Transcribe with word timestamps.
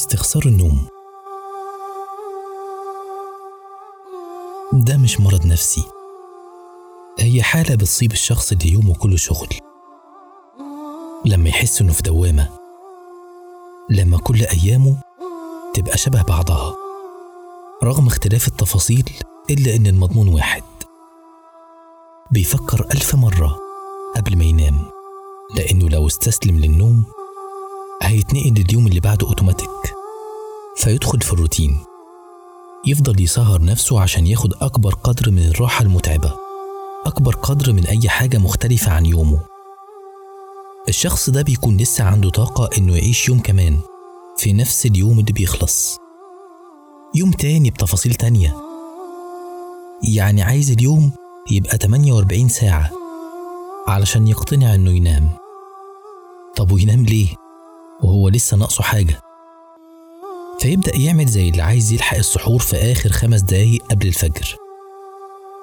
استخسار 0.00 0.42
النوم. 0.46 0.86
ده 4.72 4.96
مش 4.96 5.20
مرض 5.20 5.46
نفسي. 5.46 5.84
هي 7.18 7.42
حالة 7.42 7.74
بتصيب 7.74 8.12
الشخص 8.12 8.52
اللي 8.52 8.72
يومه 8.72 8.94
كله 8.94 9.16
شغل. 9.16 9.48
لما 11.24 11.48
يحس 11.48 11.80
إنه 11.80 11.92
في 11.92 12.02
دوامة. 12.02 12.48
لما 13.90 14.18
كل 14.18 14.42
أيامه 14.42 14.96
تبقى 15.74 15.98
شبه 15.98 16.22
بعضها. 16.22 16.74
رغم 17.84 18.06
اختلاف 18.06 18.48
التفاصيل 18.48 19.10
إلا 19.50 19.76
إن 19.76 19.86
المضمون 19.86 20.28
واحد. 20.28 20.62
بيفكر 22.30 22.86
ألف 22.94 23.14
مرة 23.14 23.58
قبل 24.16 24.38
ما 24.38 24.44
ينام. 24.44 24.90
لأنه 25.56 25.88
لو 25.88 26.06
استسلم 26.06 26.58
للنوم 26.58 27.04
هيتنقل 28.02 28.54
لليوم 28.62 28.86
اللي 28.86 29.00
بعده 29.00 29.26
أوتوماتيك 29.28 29.70
فيدخل 30.76 31.20
في 31.20 31.32
الروتين. 31.32 31.78
يفضل 32.86 33.20
يسهر 33.22 33.62
نفسه 33.62 34.00
عشان 34.00 34.26
ياخد 34.26 34.54
أكبر 34.60 34.94
قدر 34.94 35.30
من 35.30 35.48
الراحة 35.48 35.82
المتعبة 35.82 36.32
أكبر 37.06 37.34
قدر 37.34 37.72
من 37.72 37.86
أي 37.86 38.08
حاجة 38.08 38.38
مختلفة 38.38 38.92
عن 38.92 39.06
يومه. 39.06 39.40
الشخص 40.88 41.30
ده 41.30 41.42
بيكون 41.42 41.76
لسه 41.76 42.04
عنده 42.04 42.30
طاقة 42.30 42.68
إنه 42.78 42.96
يعيش 42.96 43.28
يوم 43.28 43.40
كمان 43.40 43.78
في 44.36 44.52
نفس 44.52 44.86
اليوم 44.86 45.18
اللي 45.20 45.32
بيخلص. 45.32 45.96
يوم 47.14 47.30
تاني 47.30 47.70
بتفاصيل 47.70 48.14
تانية. 48.14 48.56
يعني 50.14 50.42
عايز 50.42 50.70
اليوم 50.70 51.12
يبقى 51.50 51.76
48 51.76 52.48
ساعة 52.48 52.90
علشان 53.88 54.28
يقتنع 54.28 54.74
إنه 54.74 54.90
ينام. 54.90 55.30
طب 56.56 56.72
وينام 56.72 57.04
ليه؟ 57.04 57.28
وهو 58.02 58.28
لسه 58.28 58.56
ناقصه 58.56 58.82
حاجة. 58.82 59.20
فيبدأ 60.60 60.96
يعمل 60.96 61.26
زي 61.26 61.48
اللي 61.48 61.62
عايز 61.62 61.92
يلحق 61.92 62.16
السحور 62.16 62.58
في 62.58 62.76
آخر 62.76 63.10
خمس 63.10 63.40
دقايق 63.40 63.82
قبل 63.90 64.06
الفجر. 64.06 64.56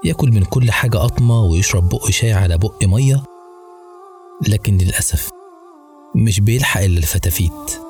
ياكل 0.05 0.31
من 0.31 0.43
كل 0.43 0.71
حاجة 0.71 0.97
قطمة 0.97 1.41
ويشرب 1.43 1.89
بق 1.89 2.09
شاي 2.09 2.33
على 2.33 2.57
بق 2.57 2.83
مية. 2.83 3.23
لكن 4.47 4.77
للأسف 4.77 5.29
مش 6.15 6.39
بيلحق 6.39 6.81
إلا 6.81 6.97
الفتافيت. 6.97 7.81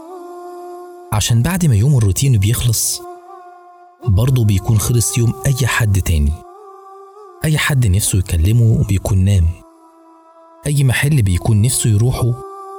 عشان 1.14 1.42
بعد 1.42 1.66
ما 1.66 1.76
يوم 1.76 1.98
الروتين 1.98 2.38
بيخلص 2.38 3.02
برضه 4.08 4.46
بيكون 4.46 4.80
خلص 4.80 5.18
يوم 5.18 5.34
أي 5.46 5.68
حد 5.68 6.02
تاني. 6.02 6.34
أي 7.46 7.58
حد 7.58 7.88
نفسه 7.88 8.18
يكلمه 8.18 8.84
بيكون 8.84 9.18
نام. 9.18 9.48
أي 10.68 10.84
محل 10.84 11.22
بيكون 11.22 11.62
نفسه 11.62 11.90
يروحه 11.90 12.34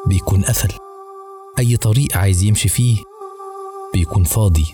بيكون 0.07 0.45
قفل. 0.45 0.88
أي 1.59 1.77
طريق 1.77 2.17
عايز 2.17 2.43
يمشي 2.43 2.69
فيه 2.69 2.97
بيكون 3.93 4.25
فاضي. 4.25 4.67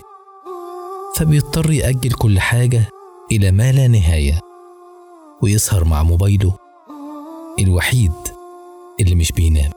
فبيضطر 1.15 1.71
يأجل 1.71 2.11
كل 2.11 2.39
حاجة 2.39 2.89
إلى 3.31 3.51
ما 3.51 3.71
لا 3.71 3.87
نهاية 3.87 4.39
ويسهر 5.41 5.83
مع 5.83 6.03
موبايله 6.03 6.55
الوحيد 7.59 8.11
اللي 9.01 9.15
مش 9.15 9.31
بينام. 9.31 9.71